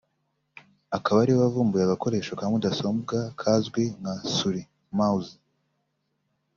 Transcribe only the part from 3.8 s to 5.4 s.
nka Souris (mouse)